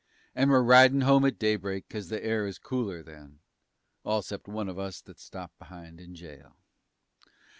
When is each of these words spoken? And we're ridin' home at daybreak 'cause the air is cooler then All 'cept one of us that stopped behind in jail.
And 0.33 0.49
we're 0.49 0.63
ridin' 0.63 1.01
home 1.01 1.25
at 1.25 1.37
daybreak 1.37 1.87
'cause 1.87 2.09
the 2.09 2.25
air 2.25 2.47
is 2.47 2.57
cooler 2.57 3.03
then 3.03 3.37
All 4.03 4.23
'cept 4.23 4.47
one 4.47 4.67
of 4.67 4.79
us 4.79 4.99
that 5.01 5.19
stopped 5.19 5.59
behind 5.59 5.99
in 6.01 6.15
jail. 6.15 6.57